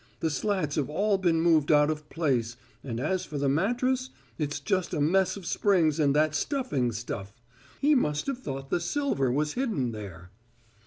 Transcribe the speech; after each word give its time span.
The 0.19 0.31
slats 0.31 0.77
have 0.77 0.89
all 0.89 1.19
been 1.19 1.39
moved 1.41 1.71
out 1.71 1.91
of 1.91 2.09
place, 2.09 2.57
and 2.83 2.99
as 2.99 3.23
for 3.23 3.37
the 3.37 3.47
mattress, 3.47 4.09
it's 4.39 4.59
just 4.59 4.95
a 4.95 4.99
mess 4.99 5.37
of 5.37 5.45
springs 5.45 5.99
and 5.99 6.15
that 6.15 6.33
stuffing 6.33 6.91
stuff. 6.91 7.35
He 7.79 7.93
must 7.93 8.25
have 8.25 8.39
thought 8.39 8.71
the 8.71 8.79
silver 8.79 9.31
was 9.31 9.53
hidden 9.53 9.91
there." 9.91 10.31